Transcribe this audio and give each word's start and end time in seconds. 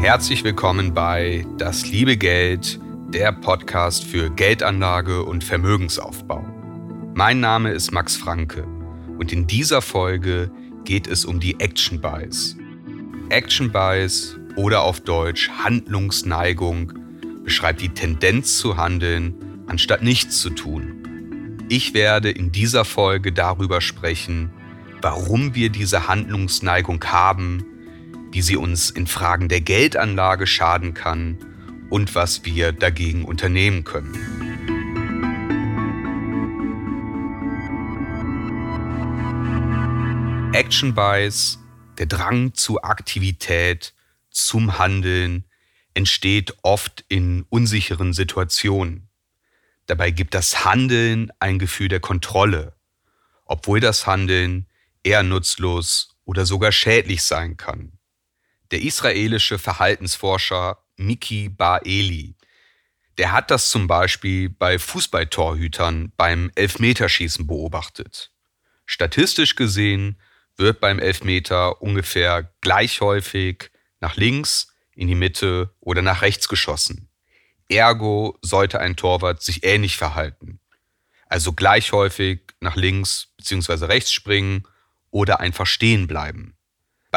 Herzlich 0.00 0.44
willkommen 0.44 0.94
bei 0.94 1.44
Das 1.58 1.88
liebe 1.88 2.16
Geld, 2.16 2.78
der 3.08 3.32
Podcast 3.32 4.04
für 4.04 4.30
Geldanlage 4.30 5.24
und 5.24 5.42
Vermögensaufbau. 5.42 6.46
Mein 7.14 7.40
Name 7.40 7.72
ist 7.72 7.90
Max 7.90 8.16
Franke 8.16 8.62
und 9.18 9.32
in 9.32 9.48
dieser 9.48 9.82
Folge 9.82 10.52
geht 10.84 11.08
es 11.08 11.24
um 11.24 11.40
die 11.40 11.58
Action 11.58 12.00
Buys. 12.00 12.56
Action 13.28 13.72
Buys 13.72 14.38
oder 14.54 14.82
auf 14.82 15.00
Deutsch 15.00 15.50
Handlungsneigung 15.50 16.92
beschreibt 17.42 17.80
die 17.80 17.88
Tendenz 17.88 18.56
zu 18.56 18.76
handeln, 18.76 19.34
anstatt 19.66 20.02
nichts 20.02 20.40
zu 20.40 20.50
tun. 20.50 21.58
Ich 21.68 21.92
werde 21.92 22.30
in 22.30 22.52
dieser 22.52 22.84
Folge 22.84 23.32
darüber 23.32 23.80
sprechen, 23.80 24.52
warum 25.02 25.56
wir 25.56 25.70
diese 25.70 26.06
Handlungsneigung 26.06 27.04
haben, 27.04 27.66
wie 28.30 28.42
sie 28.42 28.56
uns 28.56 28.90
in 28.90 29.06
Fragen 29.06 29.48
der 29.48 29.60
Geldanlage 29.60 30.46
schaden 30.46 30.94
kann 30.94 31.38
und 31.90 32.14
was 32.14 32.44
wir 32.44 32.72
dagegen 32.72 33.24
unternehmen 33.24 33.84
können. 33.84 34.14
Action 40.52 40.94
Buys, 40.94 41.58
der 41.98 42.06
Drang 42.06 42.54
zu 42.54 42.82
Aktivität, 42.82 43.94
zum 44.30 44.78
Handeln, 44.78 45.44
entsteht 45.94 46.54
oft 46.62 47.04
in 47.08 47.44
unsicheren 47.48 48.12
Situationen. 48.12 49.08
Dabei 49.86 50.10
gibt 50.10 50.34
das 50.34 50.64
Handeln 50.64 51.30
ein 51.38 51.58
Gefühl 51.58 51.88
der 51.88 52.00
Kontrolle, 52.00 52.74
obwohl 53.44 53.80
das 53.80 54.06
Handeln 54.06 54.66
eher 55.02 55.22
nutzlos 55.22 56.16
oder 56.24 56.44
sogar 56.44 56.72
schädlich 56.72 57.22
sein 57.22 57.56
kann. 57.56 57.97
Der 58.70 58.82
israelische 58.82 59.58
Verhaltensforscher 59.58 60.78
Miki 60.96 61.48
Bar-Eli, 61.48 62.34
der 63.16 63.32
hat 63.32 63.50
das 63.50 63.70
zum 63.70 63.86
Beispiel 63.86 64.50
bei 64.50 64.78
Fußballtorhütern 64.78 66.12
beim 66.16 66.50
Elfmeterschießen 66.54 67.46
beobachtet. 67.46 68.30
Statistisch 68.84 69.56
gesehen 69.56 70.20
wird 70.56 70.80
beim 70.80 70.98
Elfmeter 70.98 71.80
ungefähr 71.80 72.52
gleich 72.60 73.00
häufig 73.00 73.70
nach 74.00 74.16
links, 74.16 74.74
in 74.94 75.06
die 75.06 75.14
Mitte 75.14 75.74
oder 75.80 76.02
nach 76.02 76.22
rechts 76.22 76.48
geschossen. 76.48 77.08
Ergo 77.68 78.36
sollte 78.42 78.80
ein 78.80 78.96
Torwart 78.96 79.42
sich 79.42 79.64
ähnlich 79.64 79.96
verhalten. 79.96 80.60
Also 81.26 81.52
gleich 81.52 81.92
häufig 81.92 82.40
nach 82.60 82.74
links 82.74 83.28
bzw. 83.36 83.84
rechts 83.84 84.12
springen 84.12 84.66
oder 85.10 85.40
einfach 85.40 85.66
stehen 85.66 86.06
bleiben. 86.08 86.57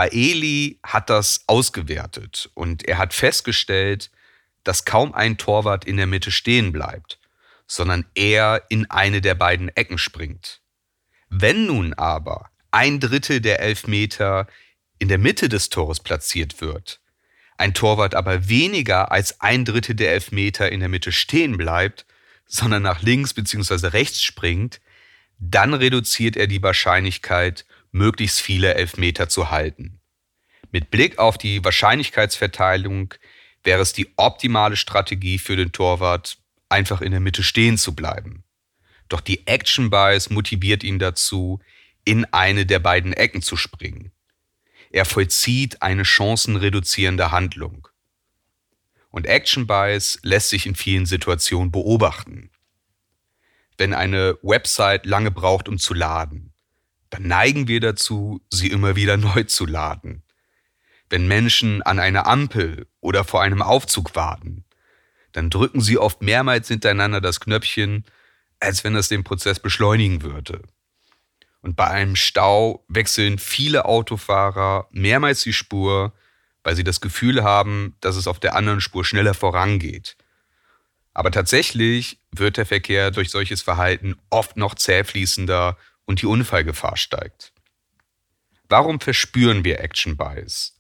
Bei 0.02 0.10
Eli 0.12 0.80
hat 0.82 1.12
das 1.12 1.44
ausgewertet 1.46 2.50
und 2.56 2.88
er 2.88 2.98
hat 2.98 3.14
festgestellt, 3.14 4.10
dass 4.64 4.84
kaum 4.84 5.14
ein 5.14 5.38
Torwart 5.38 5.86
in 5.86 5.96
der 5.96 6.08
Mitte 6.08 6.32
stehen 6.32 6.72
bleibt, 6.72 7.20
sondern 7.68 8.08
er 8.16 8.64
in 8.70 8.90
eine 8.90 9.22
der 9.22 9.36
beiden 9.36 9.70
Ecken 9.70 10.00
springt. 10.00 10.60
Wenn 11.30 11.68
nun 11.68 11.94
aber 11.94 12.50
ein 12.72 13.00
Drittel 13.00 13.42
der 13.42 13.60
Elfmeter 13.60 14.48
in 14.98 15.08
der 15.08 15.20
Mitte 15.20 15.50
des 15.50 15.70
Tores 15.70 16.00
platziert 16.00 16.62
wird, 16.62 17.00
ein 17.60 17.76
Torwart 17.76 18.16
aber 18.16 18.50
weniger 18.50 19.12
als 19.12 19.40
ein 19.40 19.66
Drittel 19.66 19.94
der 19.94 20.14
Elfmeter 20.14 20.72
in 20.72 20.80
der 20.80 20.90
Mitte 20.90 21.12
stehen 21.12 21.58
bleibt, 21.58 22.08
sondern 22.48 22.82
nach 22.82 23.04
links 23.04 23.36
bzw. 23.36 23.90
rechts 23.90 24.24
springt, 24.24 24.82
dann 25.38 25.76
reduziert 25.76 26.38
er 26.38 26.48
die 26.48 26.64
Wahrscheinlichkeit, 26.64 27.68
möglichst 27.92 28.42
viele 28.42 28.74
Elfmeter 28.74 29.30
zu 29.30 29.52
halten. 29.52 30.00
Mit 30.72 30.90
Blick 30.90 31.20
auf 31.20 31.38
die 31.38 31.64
Wahrscheinlichkeitsverteilung 31.64 33.14
wäre 33.64 33.82
es 33.82 33.94
die 33.94 34.12
optimale 34.16 34.78
Strategie 34.78 35.38
für 35.38 35.56
den 35.56 35.72
Torwart, 35.72 36.38
einfach 36.70 37.02
in 37.02 37.12
der 37.12 37.20
Mitte 37.20 37.44
stehen 37.44 37.78
zu 37.78 37.94
bleiben. 37.94 38.44
Doch 39.10 39.22
die 39.22 39.46
Action 39.46 39.90
Bias 39.90 40.30
motiviert 40.30 40.84
ihn 40.84 40.98
dazu, 40.98 41.60
in 42.06 42.26
eine 42.26 42.66
der 42.66 42.80
beiden 42.80 43.14
Ecken 43.14 43.42
zu 43.42 43.58
springen. 43.58 44.12
Er 44.90 45.06
vollzieht 45.06 45.82
eine 45.82 46.06
chancenreduzierende 46.06 47.32
Handlung. 47.32 47.88
Und 49.10 49.28
Action 49.28 49.68
Bias 49.68 50.20
lässt 50.24 50.50
sich 50.50 50.66
in 50.66 50.76
vielen 50.76 51.06
Situationen 51.06 51.72
beobachten. 51.72 52.50
Wenn 53.78 53.94
eine 53.94 54.38
Website 54.42 55.06
lange 55.06 55.32
braucht, 55.32 55.68
um 55.68 55.78
zu 55.78 55.94
laden, 55.94 56.51
dann 57.12 57.28
neigen 57.28 57.68
wir 57.68 57.80
dazu, 57.80 58.42
sie 58.50 58.68
immer 58.68 58.96
wieder 58.96 59.18
neu 59.18 59.44
zu 59.44 59.68
laden. 59.68 60.24
Wenn 61.10 61.28
Menschen 61.28 61.82
an 61.82 62.00
einer 62.00 62.26
Ampel 62.26 62.88
oder 63.02 63.24
vor 63.24 63.42
einem 63.42 63.62
Aufzug 63.62 64.16
warten, 64.16 64.64
dann 65.34 65.50
drücken 65.50 65.82
sie 65.82 65.98
oft 65.98 66.22
mehrmals 66.22 66.70
hintereinander 66.70 67.22
das 67.22 67.40
Knöpfchen, 67.40 68.06
als 68.60 68.84
wenn 68.84 68.94
das 68.94 69.10
den 69.10 69.24
Prozess 69.24 69.60
beschleunigen 69.60 70.24
würde. 70.24 70.62
Und 71.62 71.76
bei 71.76 71.88
einem 71.88 72.16
Stau 72.16 72.86
wechseln 72.88 73.38
viele 73.38 73.86
Autofahrer 73.86 74.88
mehrmals 74.92 75.44
die 75.44 75.54
Spur, 75.54 76.14
weil 76.64 76.76
sie 76.76 76.84
das 76.84 77.02
Gefühl 77.02 77.44
haben, 77.44 77.96
dass 78.02 78.16
es 78.16 78.28
auf 78.28 78.40
der 78.40 78.56
anderen 78.56 78.82
Spur 78.82 79.04
schneller 79.04 79.34
vorangeht. 79.34 80.16
Aber 81.14 81.32
tatsächlich 81.32 82.20
wird 82.32 82.58
der 82.58 82.66
Verkehr 82.66 83.12
durch 83.12 83.32
solches 83.32 83.62
Verhalten 83.62 84.16
oft 84.30 84.56
noch 84.56 84.76
zähfließender 84.76 85.78
und 86.12 86.22
die 86.22 86.26
Unfallgefahr 86.26 86.98
steigt. 86.98 87.54
Warum 88.68 89.00
verspüren 89.00 89.64
wir 89.64 89.80
Action 89.80 90.18
Bias? 90.18 90.78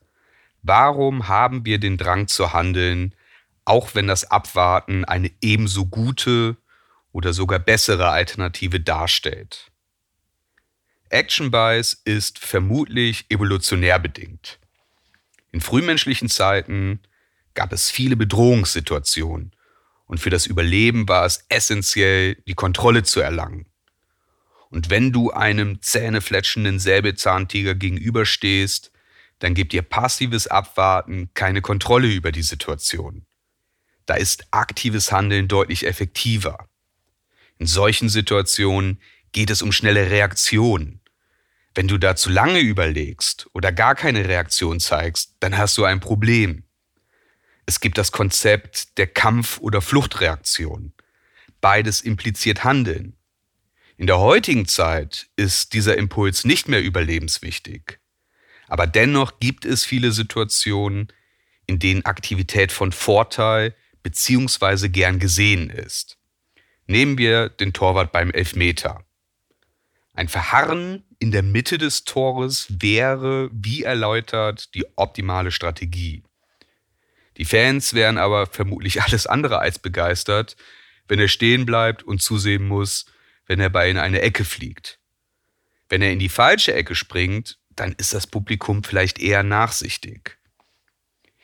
Warum 0.61 1.29
haben 1.29 1.65
wir 1.65 1.79
den 1.79 1.97
Drang 1.97 2.27
zu 2.27 2.51
handeln, 2.51 3.15
auch 3.63 3.95
wenn 3.95 4.07
das 4.07 4.29
Abwarten 4.29 5.05
eine 5.05 5.31
ebenso 5.39 5.85
gute 5.85 6.57
oder 7.13 7.31
sogar 7.31 7.59
bessere 7.59 8.09
Alternative 8.09 8.81
darstellt? 8.81 9.71
Action 11.07 11.49
Bias 11.49 11.93
ist 12.03 12.37
vermutlich 12.37 13.25
evolutionär 13.29 13.99
bedingt. 13.99 14.59
In 15.53 15.61
frühmenschlichen 15.61 16.27
Zeiten 16.27 16.99
gab 17.53 17.71
es 17.71 17.89
viele 17.89 18.17
Bedrohungssituationen 18.17 19.55
und 20.07 20.17
für 20.17 20.29
das 20.29 20.45
Überleben 20.45 21.07
war 21.07 21.25
es 21.25 21.45
essentiell, 21.47 22.35
die 22.47 22.53
Kontrolle 22.53 23.03
zu 23.03 23.21
erlangen. 23.21 23.70
Und 24.71 24.89
wenn 24.89 25.11
du 25.11 25.31
einem 25.31 25.81
zähnefletschenden 25.81 26.79
Säbelzahntiger 26.79 27.75
gegenüberstehst, 27.75 28.91
dann 29.39 29.53
gibt 29.53 29.73
dir 29.73 29.81
passives 29.81 30.47
Abwarten 30.47 31.29
keine 31.33 31.61
Kontrolle 31.61 32.07
über 32.07 32.31
die 32.31 32.41
Situation. 32.41 33.25
Da 34.05 34.15
ist 34.15 34.45
aktives 34.51 35.11
Handeln 35.11 35.47
deutlich 35.47 35.85
effektiver. 35.85 36.69
In 37.57 37.67
solchen 37.67 38.09
Situationen 38.09 39.01
geht 39.33 39.49
es 39.49 39.61
um 39.61 39.71
schnelle 39.71 40.09
Reaktion. 40.09 41.01
Wenn 41.75 41.87
du 41.87 41.97
da 41.97 42.15
zu 42.15 42.29
lange 42.29 42.59
überlegst 42.59 43.49
oder 43.53 43.71
gar 43.71 43.95
keine 43.95 44.27
Reaktion 44.27 44.79
zeigst, 44.79 45.35
dann 45.41 45.57
hast 45.57 45.77
du 45.77 45.83
ein 45.83 45.99
Problem. 45.99 46.63
Es 47.65 47.79
gibt 47.79 47.97
das 47.97 48.11
Konzept 48.11 48.97
der 48.97 49.07
Kampf- 49.07 49.59
oder 49.59 49.81
Fluchtreaktion. 49.81 50.93
Beides 51.61 52.01
impliziert 52.01 52.63
Handeln. 52.63 53.17
In 53.97 54.07
der 54.07 54.19
heutigen 54.19 54.67
Zeit 54.67 55.27
ist 55.35 55.73
dieser 55.73 55.97
Impuls 55.97 56.45
nicht 56.45 56.67
mehr 56.67 56.81
überlebenswichtig. 56.81 57.99
Aber 58.67 58.87
dennoch 58.87 59.39
gibt 59.39 59.65
es 59.65 59.83
viele 59.83 60.11
Situationen, 60.11 61.11
in 61.67 61.79
denen 61.79 62.05
Aktivität 62.05 62.71
von 62.71 62.91
Vorteil 62.91 63.75
bzw. 64.03 64.89
gern 64.89 65.19
gesehen 65.19 65.69
ist. 65.69 66.17
Nehmen 66.87 67.17
wir 67.17 67.49
den 67.49 67.73
Torwart 67.73 68.11
beim 68.11 68.31
Elfmeter. 68.31 69.05
Ein 70.13 70.27
Verharren 70.27 71.03
in 71.19 71.31
der 71.31 71.43
Mitte 71.43 71.77
des 71.77 72.03
Tores 72.03 72.67
wäre, 72.69 73.49
wie 73.53 73.83
erläutert, 73.83 74.73
die 74.75 74.85
optimale 74.97 75.51
Strategie. 75.51 76.23
Die 77.37 77.45
Fans 77.45 77.93
wären 77.93 78.17
aber 78.17 78.47
vermutlich 78.47 79.01
alles 79.03 79.27
andere 79.27 79.59
als 79.59 79.79
begeistert, 79.79 80.57
wenn 81.07 81.19
er 81.19 81.27
stehen 81.27 81.65
bleibt 81.65 82.03
und 82.03 82.21
zusehen 82.21 82.67
muss, 82.67 83.05
wenn 83.51 83.59
er 83.59 83.69
bei 83.69 83.89
in 83.89 83.97
eine 83.97 84.21
Ecke 84.21 84.45
fliegt. 84.45 84.97
Wenn 85.89 86.01
er 86.01 86.13
in 86.13 86.19
die 86.19 86.29
falsche 86.29 86.73
Ecke 86.73 86.95
springt, 86.95 87.59
dann 87.75 87.91
ist 87.97 88.13
das 88.13 88.25
Publikum 88.25 88.81
vielleicht 88.81 89.19
eher 89.19 89.43
nachsichtig. 89.43 90.37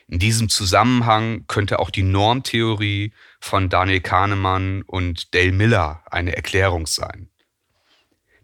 In 0.08 0.18
diesem 0.18 0.48
Zusammenhang 0.48 1.44
könnte 1.48 1.80
auch 1.80 1.90
die 1.90 2.04
Normtheorie 2.04 3.12
von 3.42 3.68
Daniel 3.68 4.00
Kahnemann 4.00 4.84
und 4.84 5.36
Dale 5.36 5.52
Miller 5.52 6.02
eine 6.10 6.34
Erklärung 6.34 6.88
sein. 6.88 7.28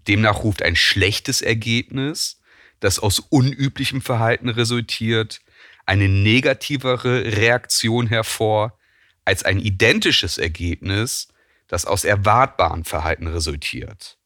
Demnach 0.09 0.43
ruft 0.43 0.61
ein 0.61 0.75
schlechtes 0.75 1.41
Ergebnis, 1.41 2.41
das 2.81 2.99
aus 2.99 3.19
unüblichem 3.19 4.01
Verhalten 4.01 4.49
resultiert, 4.49 5.39
eine 5.85 6.09
negativere 6.09 7.37
Reaktion 7.37 8.07
hervor 8.07 8.77
als 9.23 9.43
ein 9.43 9.59
identisches 9.59 10.37
Ergebnis, 10.37 11.29
das 11.73 11.85
aus 11.85 12.03
erwartbaren 12.03 12.83
Verhalten 12.83 13.25
resultiert. 13.25 14.19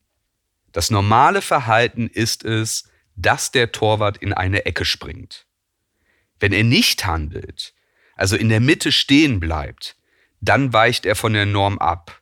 Das 0.74 0.92
normale 0.92 1.42
Verhalten 1.42 2.08
ist 2.08 2.44
es, 2.44 2.90
dass 3.16 3.52
der 3.52 3.72
Torwart 3.72 4.18
in 4.18 4.34
eine 4.34 4.66
Ecke 4.66 4.84
springt. 4.84 5.46
Wenn 6.42 6.52
er 6.52 6.66
nicht 6.66 7.06
handelt, 7.06 7.74
also 8.18 8.36
in 8.36 8.50
der 8.50 8.60
Mitte 8.60 8.92
stehen 8.92 9.40
bleibt, 9.40 9.96
dann 10.42 10.74
weicht 10.74 11.06
er 11.06 11.16
von 11.16 11.32
der 11.32 11.46
Norm 11.46 11.80
ab. 11.80 12.22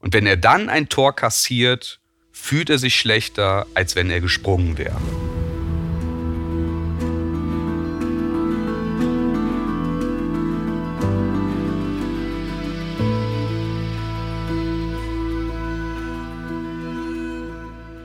Und 0.00 0.14
wenn 0.14 0.26
er 0.26 0.36
dann 0.36 0.68
ein 0.68 0.88
Tor 0.88 1.14
kassiert, 1.14 2.00
fühlt 2.32 2.70
er 2.70 2.78
sich 2.78 2.96
schlechter, 2.96 3.68
als 3.74 3.94
wenn 3.94 4.10
er 4.10 4.20
gesprungen 4.20 4.78
wäre. 4.78 5.00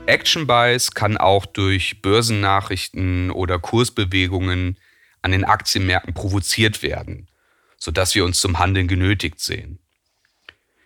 Action 0.06 0.46
Buys 0.46 0.92
kann 0.92 1.16
auch 1.16 1.46
durch 1.46 2.00
Börsennachrichten 2.00 3.30
oder 3.30 3.58
Kursbewegungen 3.58 4.78
an 5.22 5.32
den 5.32 5.44
Aktienmärkten 5.44 6.14
provoziert 6.14 6.82
werden, 6.82 7.28
sodass 7.76 8.14
wir 8.14 8.24
uns 8.24 8.40
zum 8.40 8.58
Handeln 8.58 8.86
genötigt 8.86 9.40
sehen. 9.40 9.80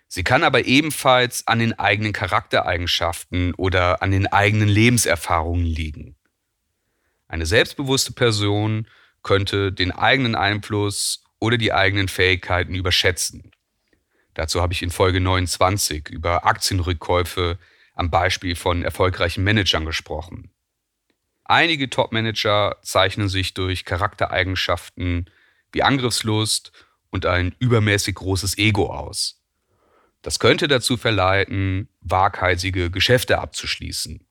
Sie 0.07 0.23
kann 0.23 0.43
aber 0.43 0.65
ebenfalls 0.65 1.47
an 1.47 1.59
den 1.59 1.77
eigenen 1.77 2.13
Charaktereigenschaften 2.13 3.53
oder 3.53 4.01
an 4.01 4.11
den 4.11 4.27
eigenen 4.27 4.67
Lebenserfahrungen 4.67 5.65
liegen. 5.65 6.15
Eine 7.27 7.45
selbstbewusste 7.45 8.11
Person 8.11 8.87
könnte 9.23 9.71
den 9.71 9.91
eigenen 9.91 10.35
Einfluss 10.35 11.23
oder 11.39 11.57
die 11.57 11.71
eigenen 11.71 12.07
Fähigkeiten 12.07 12.75
überschätzen. 12.75 13.51
Dazu 14.33 14.61
habe 14.61 14.73
ich 14.73 14.81
in 14.81 14.91
Folge 14.91 15.21
29 15.21 16.09
über 16.09 16.45
Aktienrückkäufe 16.45 17.57
am 17.93 18.09
Beispiel 18.09 18.55
von 18.55 18.83
erfolgreichen 18.83 19.43
Managern 19.43 19.85
gesprochen. 19.85 20.51
Einige 21.43 21.89
Top-Manager 21.89 22.77
zeichnen 22.81 23.27
sich 23.27 23.53
durch 23.53 23.83
Charaktereigenschaften 23.83 25.29
wie 25.71 25.83
Angriffslust 25.83 26.71
und 27.09 27.25
ein 27.25 27.55
übermäßig 27.59 28.15
großes 28.15 28.57
Ego 28.57 28.87
aus. 28.93 29.41
Das 30.21 30.39
könnte 30.39 30.67
dazu 30.67 30.97
verleiten, 30.97 31.89
waghalsige 31.99 32.91
Geschäfte 32.91 33.39
abzuschließen. 33.39 34.25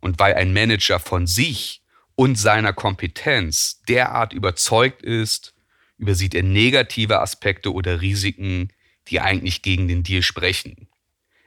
Und 0.00 0.18
weil 0.18 0.34
ein 0.34 0.52
Manager 0.52 0.98
von 0.98 1.26
sich 1.26 1.82
und 2.14 2.36
seiner 2.36 2.72
Kompetenz 2.72 3.82
derart 3.88 4.32
überzeugt 4.32 5.02
ist, 5.02 5.54
übersieht 5.96 6.34
er 6.34 6.42
negative 6.42 7.20
Aspekte 7.20 7.72
oder 7.72 8.00
Risiken, 8.00 8.72
die 9.08 9.20
eigentlich 9.20 9.62
gegen 9.62 9.88
den 9.88 10.02
Deal 10.02 10.22
sprechen. 10.22 10.88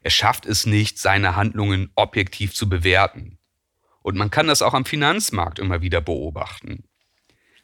Er 0.08 0.12
schafft 0.12 0.46
es 0.46 0.66
nicht, 0.66 1.00
seine 1.00 1.36
Handlungen 1.36 1.92
objektiv 1.96 2.54
zu 2.54 2.70
bewerten. 2.70 3.40
Und 4.02 4.16
man 4.16 4.32
kann 4.32 4.48
das 4.48 4.62
auch 4.62 4.74
am 4.74 4.86
Finanzmarkt 4.86 5.60
immer 5.60 5.82
wieder 5.82 6.00
beobachten. 6.00 6.86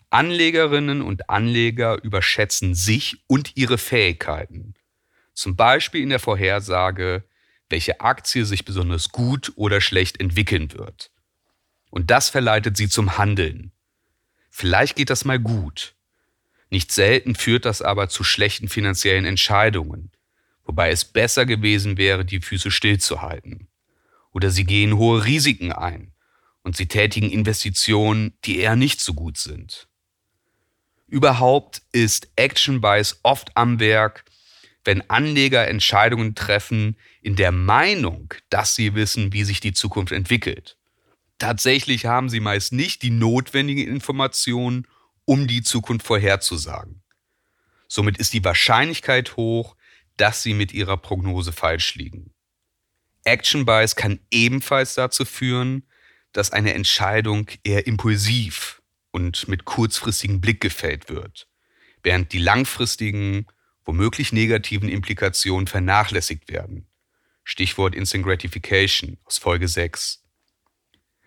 Anlegerinnen 0.10 1.02
und 1.02 1.30
Anleger 1.30 2.04
überschätzen 2.04 2.76
sich 2.76 3.24
und 3.28 3.56
ihre 3.56 3.78
Fähigkeiten. 3.78 4.74
Zum 5.34 5.56
Beispiel 5.56 6.02
in 6.02 6.10
der 6.10 6.20
Vorhersage, 6.20 7.24
welche 7.70 8.02
Aktie 8.02 8.44
sich 8.44 8.66
besonders 8.66 9.08
gut 9.14 9.54
oder 9.56 9.80
schlecht 9.80 10.20
entwickeln 10.20 10.74
wird. 10.74 11.12
Und 11.92 12.12
das 12.12 12.30
verleitet 12.30 12.76
sie 12.76 12.90
zum 12.90 13.18
Handeln. 13.18 13.72
Vielleicht 14.50 14.98
geht 14.98 15.12
das 15.12 15.24
mal 15.24 15.40
gut. 15.40 15.96
Nicht 16.70 16.92
selten 16.92 17.36
führt 17.36 17.64
das 17.64 17.82
aber 17.82 18.10
zu 18.10 18.26
schlechten 18.26 18.68
finanziellen 18.68 19.24
Entscheidungen 19.24 20.12
wobei 20.66 20.92
es 20.92 21.06
besser 21.06 21.46
gewesen 21.46 21.98
wäre, 21.98 22.26
die 22.26 22.42
Füße 22.42 22.72
stillzuhalten. 22.72 23.68
Oder 24.32 24.50
sie 24.50 24.64
gehen 24.64 24.98
hohe 24.98 25.26
Risiken 25.26 25.72
ein 25.72 26.14
und 26.64 26.76
sie 26.76 26.88
tätigen 26.88 27.30
Investitionen, 27.30 28.34
die 28.46 28.60
eher 28.60 28.76
nicht 28.76 29.02
so 29.02 29.14
gut 29.14 29.38
sind. 29.38 29.88
Überhaupt 31.08 31.84
ist 31.92 32.30
Action 32.36 32.82
Buys 32.82 33.20
oft 33.22 33.56
am 33.56 33.80
Werk, 33.80 34.26
wenn 34.84 35.08
Anleger 35.10 35.68
Entscheidungen 35.68 36.36
treffen 36.36 36.98
in 37.22 37.36
der 37.36 37.52
Meinung, 37.52 38.34
dass 38.50 38.76
sie 38.76 38.96
wissen, 38.96 39.32
wie 39.32 39.44
sich 39.44 39.60
die 39.60 39.74
Zukunft 39.74 40.12
entwickelt. 40.12 40.78
Tatsächlich 41.38 42.06
haben 42.06 42.30
sie 42.30 42.40
meist 42.40 42.74
nicht 42.74 43.02
die 43.02 43.10
notwendigen 43.10 43.88
Informationen, 43.88 44.88
um 45.26 45.48
die 45.48 45.62
Zukunft 45.62 46.06
vorherzusagen. 46.06 47.02
Somit 47.88 48.18
ist 48.18 48.34
die 48.34 48.44
Wahrscheinlichkeit 48.44 49.38
hoch, 49.38 49.76
dass 50.18 50.44
sie 50.44 50.54
mit 50.54 50.74
ihrer 50.74 50.98
Prognose 50.98 51.52
falsch 51.52 51.96
liegen. 51.96 52.34
Action 53.24 53.66
Bias 53.66 53.96
kann 53.96 54.20
ebenfalls 54.32 54.96
dazu 54.96 55.26
führen, 55.26 55.88
dass 56.34 56.52
eine 56.52 56.74
Entscheidung 56.74 57.48
eher 57.64 57.88
impulsiv 57.88 58.82
und 59.12 59.48
mit 59.48 59.66
kurzfristigem 59.66 60.42
Blick 60.42 60.60
gefällt 60.60 61.10
wird, 61.10 61.48
während 62.02 62.34
die 62.34 62.40
langfristigen, 62.40 63.48
womöglich 63.86 64.34
negativen 64.34 64.90
Implikationen 64.90 65.68
vernachlässigt 65.68 66.50
werden. 66.50 66.88
Stichwort 67.44 67.96
Instant 67.96 68.26
Gratification 68.26 69.18
aus 69.26 69.38
Folge 69.38 69.68
6. 69.68 70.24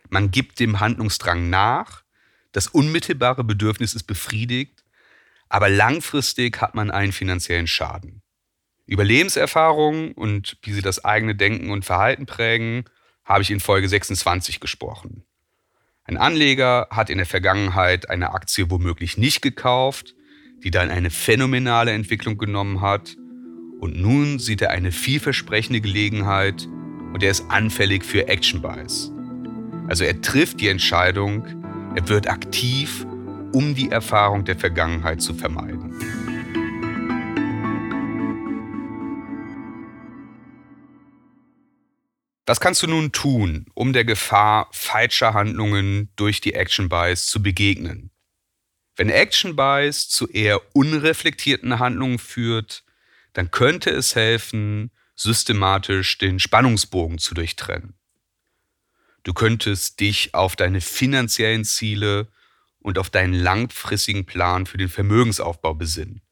Man 0.08 0.30
gibt 0.30 0.60
dem 0.60 0.80
Handlungsdrang 0.80 1.50
nach, 1.50 2.02
das 2.52 2.68
unmittelbare 2.68 3.44
Bedürfnis 3.44 3.94
ist 3.94 4.04
befriedigt, 4.04 4.84
aber 5.48 5.68
langfristig 5.68 6.60
hat 6.60 6.74
man 6.74 6.90
einen 6.90 7.12
finanziellen 7.12 7.66
Schaden. 7.66 8.22
Über 8.86 9.04
Lebenserfahrungen 9.04 10.12
und 10.12 10.58
wie 10.62 10.72
sie 10.72 10.82
das 10.82 11.04
eigene 11.04 11.34
Denken 11.34 11.70
und 11.70 11.84
Verhalten 11.84 12.24
prägen, 12.24 12.84
habe 13.24 13.42
ich 13.42 13.50
in 13.50 13.58
Folge 13.58 13.88
26 13.88 14.60
gesprochen. 14.60 15.24
Ein 16.04 16.16
Anleger 16.16 16.86
hat 16.90 17.10
in 17.10 17.18
der 17.18 17.26
Vergangenheit 17.26 18.08
eine 18.08 18.32
Aktie 18.32 18.70
womöglich 18.70 19.18
nicht 19.18 19.42
gekauft, 19.42 20.14
die 20.62 20.70
dann 20.70 20.90
eine 20.90 21.10
phänomenale 21.10 21.90
Entwicklung 21.90 22.38
genommen 22.38 22.80
hat. 22.80 23.16
Und 23.80 24.00
nun 24.00 24.38
sieht 24.38 24.62
er 24.62 24.70
eine 24.70 24.92
vielversprechende 24.92 25.80
Gelegenheit 25.80 26.66
und 27.12 27.24
er 27.24 27.32
ist 27.32 27.50
anfällig 27.50 28.04
für 28.04 28.28
Action 28.28 28.62
Buys. 28.62 29.10
Also 29.88 30.04
er 30.04 30.20
trifft 30.20 30.60
die 30.60 30.68
Entscheidung, 30.68 31.44
er 31.96 32.08
wird 32.08 32.28
aktiv, 32.28 33.04
um 33.52 33.74
die 33.74 33.90
Erfahrung 33.90 34.44
der 34.44 34.56
Vergangenheit 34.56 35.20
zu 35.20 35.34
vermeiden. 35.34 36.25
Was 42.48 42.60
kannst 42.60 42.80
du 42.84 42.86
nun 42.86 43.10
tun, 43.10 43.66
um 43.74 43.92
der 43.92 44.04
Gefahr 44.04 44.68
falscher 44.70 45.34
Handlungen 45.34 46.12
durch 46.14 46.40
die 46.40 46.54
Action 46.54 46.88
Buys 46.88 47.26
zu 47.26 47.42
begegnen? 47.42 48.12
Wenn 48.94 49.10
Action 49.10 49.56
Buys 49.56 50.08
zu 50.08 50.28
eher 50.28 50.60
unreflektierten 50.72 51.80
Handlungen 51.80 52.20
führt, 52.20 52.84
dann 53.32 53.50
könnte 53.50 53.90
es 53.90 54.14
helfen, 54.14 54.92
systematisch 55.16 56.18
den 56.18 56.38
Spannungsbogen 56.38 57.18
zu 57.18 57.34
durchtrennen. 57.34 57.98
Du 59.24 59.34
könntest 59.34 59.98
dich 59.98 60.32
auf 60.32 60.54
deine 60.54 60.80
finanziellen 60.80 61.64
Ziele 61.64 62.28
und 62.78 62.96
auf 62.96 63.10
deinen 63.10 63.34
langfristigen 63.34 64.24
Plan 64.24 64.66
für 64.66 64.78
den 64.78 64.88
Vermögensaufbau 64.88 65.74
besinnen, 65.74 66.22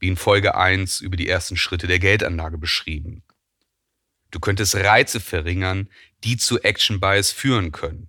wie 0.00 0.08
in 0.08 0.16
Folge 0.16 0.56
1 0.56 1.00
über 1.00 1.16
die 1.16 1.28
ersten 1.28 1.56
Schritte 1.56 1.86
der 1.86 2.00
Geldanlage 2.00 2.58
beschrieben. 2.58 3.22
Du 4.32 4.40
könntest 4.40 4.74
Reize 4.74 5.20
verringern, 5.20 5.88
die 6.24 6.38
zu 6.38 6.58
Action 6.62 6.98
Bias 6.98 7.30
führen 7.30 7.70
können. 7.70 8.08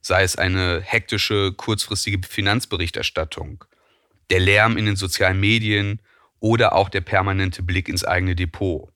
Sei 0.00 0.22
es 0.22 0.36
eine 0.36 0.80
hektische, 0.80 1.52
kurzfristige 1.52 2.26
Finanzberichterstattung, 2.26 3.64
der 4.30 4.40
Lärm 4.40 4.76
in 4.78 4.86
den 4.86 4.96
sozialen 4.96 5.38
Medien 5.38 6.00
oder 6.40 6.74
auch 6.74 6.88
der 6.88 7.02
permanente 7.02 7.62
Blick 7.62 7.88
ins 7.88 8.04
eigene 8.04 8.34
Depot. 8.34 8.90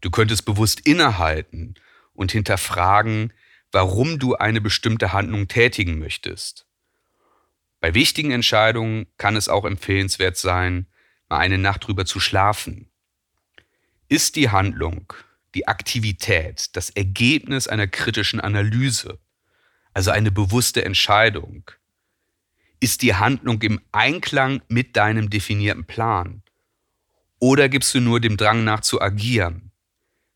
Du 0.00 0.10
könntest 0.10 0.46
bewusst 0.46 0.80
innehalten 0.80 1.74
und 2.14 2.32
hinterfragen, 2.32 3.34
warum 3.70 4.18
du 4.18 4.34
eine 4.34 4.62
bestimmte 4.62 5.12
Handlung 5.12 5.46
tätigen 5.46 5.98
möchtest. 5.98 6.66
Bei 7.80 7.94
wichtigen 7.94 8.30
Entscheidungen 8.30 9.06
kann 9.18 9.36
es 9.36 9.48
auch 9.48 9.66
empfehlenswert 9.66 10.38
sein, 10.38 10.86
mal 11.28 11.38
eine 11.38 11.58
Nacht 11.58 11.86
drüber 11.86 12.06
zu 12.06 12.18
schlafen 12.18 12.91
ist 14.12 14.36
die 14.36 14.50
Handlung, 14.50 15.10
die 15.54 15.68
Aktivität, 15.68 16.76
das 16.76 16.90
Ergebnis 16.90 17.66
einer 17.66 17.86
kritischen 17.86 18.40
Analyse, 18.40 19.18
also 19.94 20.10
eine 20.10 20.30
bewusste 20.30 20.84
Entscheidung? 20.84 21.70
Ist 22.78 23.00
die 23.00 23.14
Handlung 23.14 23.62
im 23.62 23.80
Einklang 23.90 24.60
mit 24.68 24.98
deinem 24.98 25.30
definierten 25.30 25.86
Plan? 25.86 26.42
Oder 27.38 27.70
gibst 27.70 27.94
du 27.94 28.00
nur 28.00 28.20
dem 28.20 28.36
Drang 28.36 28.64
nach 28.64 28.80
zu 28.80 29.00
agieren? 29.00 29.72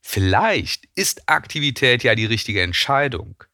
Vielleicht 0.00 0.88
ist 0.94 1.28
Aktivität 1.28 2.02
ja 2.02 2.14
die 2.14 2.24
richtige 2.24 2.62
Entscheidung, 2.62 3.44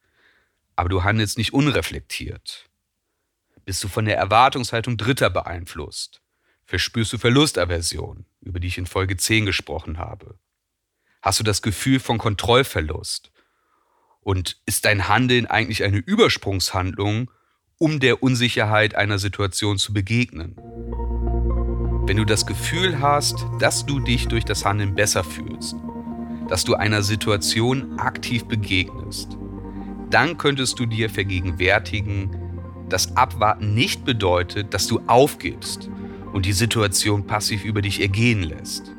aber 0.77 0.87
du 0.87 1.03
handelst 1.03 1.37
nicht 1.37 1.51
unreflektiert. 1.51 2.69
Bist 3.65 3.83
du 3.83 3.89
von 3.89 4.05
der 4.05 4.15
Erwartungshaltung 4.15 4.95
Dritter 4.95 5.29
beeinflusst? 5.29 6.22
Verspürst 6.73 7.13
du 7.13 7.19
Verlustaversion? 7.19 8.25
über 8.41 8.59
die 8.59 8.67
ich 8.67 8.79
in 8.79 8.87
Folge 8.87 9.15
10 9.15 9.45
gesprochen 9.45 9.99
habe? 9.99 10.39
Hast 11.21 11.39
du 11.39 11.43
das 11.43 11.61
Gefühl 11.61 11.99
von 11.99 12.17
Kontrollverlust? 12.17 13.31
Und 14.21 14.59
ist 14.65 14.85
dein 14.85 15.07
Handeln 15.07 15.45
eigentlich 15.45 15.83
eine 15.83 15.97
Übersprungshandlung 15.97 17.29
um 17.77 17.99
der 17.99 18.23
Unsicherheit 18.23 18.95
einer 18.95 19.19
Situation 19.19 19.77
zu 19.77 19.93
begegnen. 19.93 20.55
Wenn 22.07 22.17
du 22.17 22.25
das 22.25 22.47
Gefühl 22.47 22.99
hast, 22.99 23.45
dass 23.59 23.85
du 23.85 23.99
dich 23.99 24.27
durch 24.27 24.43
das 24.43 24.65
Handeln 24.65 24.95
besser 24.95 25.23
fühlst, 25.23 25.75
dass 26.49 26.63
du 26.63 26.73
einer 26.73 27.03
Situation 27.03 27.99
aktiv 27.99 28.45
begegnest, 28.45 29.37
dann 30.09 30.39
könntest 30.39 30.79
du 30.79 30.87
dir 30.87 31.11
vergegenwärtigen, 31.11 32.35
dass 32.89 33.15
Abwarten 33.15 33.75
nicht 33.75 34.05
bedeutet, 34.05 34.73
dass 34.73 34.87
du 34.87 34.99
aufgibst 35.05 35.91
und 36.33 36.45
die 36.45 36.53
Situation 36.53 37.25
passiv 37.25 37.63
über 37.63 37.81
dich 37.81 38.01
ergehen 38.01 38.43
lässt. 38.43 38.91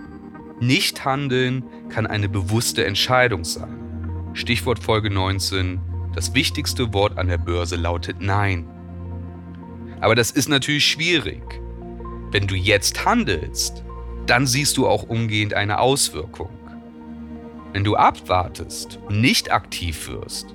Nicht 0.61 1.05
handeln 1.05 1.65
kann 1.89 2.07
eine 2.07 2.29
bewusste 2.29 2.87
Entscheidung 2.87 3.45
sein. 3.45 4.31
Stichwort 4.33 4.79
Folge 4.79 5.11
19. 5.11 5.81
Das 6.15 6.33
wichtigste 6.33 6.93
Wort 6.95 7.19
an 7.19 7.29
der 7.29 7.39
Börse 7.39 7.77
lautet 7.77 8.21
Nein. 8.21 8.69
Aber 10.01 10.15
das 10.15 10.31
ist 10.31 10.49
natürlich 10.49 10.87
schwierig. 10.87 11.43
Wenn 12.31 12.47
du 12.47 12.55
jetzt 12.55 13.05
handelst, 13.05 13.85
dann 14.27 14.47
siehst 14.47 14.77
du 14.77 14.87
auch 14.87 15.03
umgehend 15.03 15.55
eine 15.55 15.81
Auswirkung. 15.81 16.51
Wenn 17.73 17.85
du 17.85 17.97
abwartest 17.97 19.01
und 19.07 19.21
nicht 19.21 19.53
aktiv 19.53 20.09
wirst, 20.09 20.55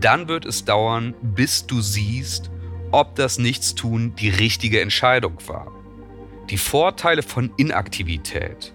dann 0.00 0.28
wird 0.28 0.44
es 0.44 0.64
dauern, 0.64 1.14
bis 1.22 1.66
du 1.66 1.80
siehst, 1.80 2.50
ob 2.90 3.14
das 3.16 3.38
Nichtstun 3.38 4.14
die 4.16 4.28
richtige 4.28 4.80
Entscheidung 4.80 5.38
war. 5.46 5.79
Die 6.50 6.56
Vorteile 6.56 7.22
von 7.22 7.52
Inaktivität 7.58 8.72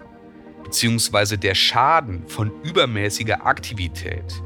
bzw. 0.64 1.36
der 1.36 1.54
Schaden 1.54 2.26
von 2.26 2.50
übermäßiger 2.62 3.44
Aktivität, 3.44 4.42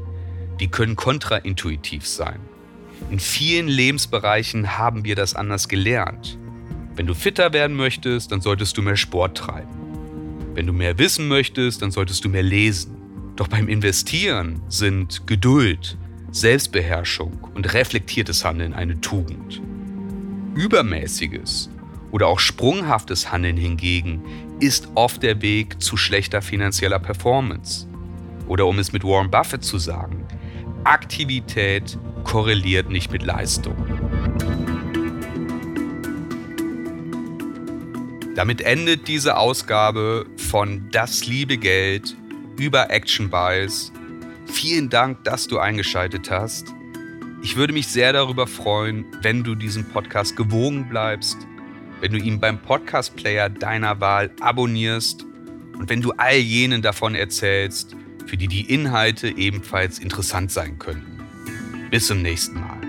die 0.59 0.67
können 0.67 0.97
kontraintuitiv 0.97 2.05
sein. 2.05 2.41
In 3.09 3.21
vielen 3.21 3.69
Lebensbereichen 3.69 4.77
haben 4.77 5.05
wir 5.05 5.15
das 5.15 5.33
anders 5.33 5.69
gelernt. 5.69 6.37
Wenn 6.95 7.07
du 7.07 7.13
fitter 7.13 7.53
werden 7.53 7.77
möchtest, 7.77 8.33
dann 8.33 8.41
solltest 8.41 8.77
du 8.77 8.81
mehr 8.81 8.97
Sport 8.97 9.37
treiben. 9.37 10.51
Wenn 10.53 10.67
du 10.67 10.73
mehr 10.73 10.97
wissen 10.99 11.29
möchtest, 11.29 11.81
dann 11.81 11.91
solltest 11.91 12.25
du 12.25 12.29
mehr 12.29 12.43
lesen. 12.43 12.97
Doch 13.37 13.47
beim 13.47 13.69
Investieren 13.69 14.61
sind 14.67 15.25
Geduld, 15.25 15.97
Selbstbeherrschung 16.31 17.47
und 17.55 17.73
reflektiertes 17.73 18.43
Handeln 18.43 18.73
eine 18.73 18.99
Tugend. 18.99 19.61
Übermäßiges 20.53 21.70
oder 22.11 22.27
auch 22.27 22.39
sprunghaftes 22.39 23.31
Handeln 23.31 23.57
hingegen 23.57 24.21
ist 24.59 24.89
oft 24.95 25.23
der 25.23 25.41
Weg 25.41 25.81
zu 25.81 25.97
schlechter 25.97 26.41
finanzieller 26.41 26.99
Performance. 26.99 27.87
Oder 28.47 28.67
um 28.67 28.79
es 28.79 28.91
mit 28.91 29.03
Warren 29.03 29.31
Buffett 29.31 29.63
zu 29.63 29.77
sagen, 29.77 30.25
Aktivität 30.83 31.97
korreliert 32.23 32.89
nicht 32.89 33.11
mit 33.11 33.23
Leistung. 33.23 33.75
Damit 38.35 38.61
endet 38.61 39.07
diese 39.07 39.37
Ausgabe 39.37 40.25
von 40.37 40.89
Das 40.91 41.27
liebe 41.27 41.57
Geld 41.57 42.15
über 42.57 42.89
Action 42.89 43.29
Buys. 43.29 43.91
Vielen 44.45 44.89
Dank, 44.89 45.23
dass 45.23 45.47
du 45.47 45.59
eingeschaltet 45.59 46.31
hast. 46.31 46.73
Ich 47.43 47.55
würde 47.55 47.73
mich 47.73 47.87
sehr 47.87 48.13
darüber 48.13 48.47
freuen, 48.47 49.05
wenn 49.21 49.43
du 49.43 49.55
diesem 49.55 49.83
Podcast 49.85 50.35
gewogen 50.35 50.87
bleibst, 50.89 51.37
wenn 52.01 52.11
du 52.11 52.17
ihn 52.17 52.39
beim 52.39 52.59
Podcast-Player 52.59 53.49
deiner 53.49 53.99
Wahl 54.01 54.31
abonnierst 54.41 55.23
und 55.77 55.89
wenn 55.89 56.01
du 56.01 56.11
all 56.17 56.37
jenen 56.37 56.81
davon 56.81 57.15
erzählst, 57.15 57.95
für 58.25 58.37
die 58.37 58.47
die 58.47 58.73
Inhalte 58.73 59.29
ebenfalls 59.37 59.99
interessant 59.99 60.51
sein 60.51 60.79
könnten. 60.79 61.23
Bis 61.91 62.07
zum 62.07 62.21
nächsten 62.21 62.59
Mal. 62.59 62.80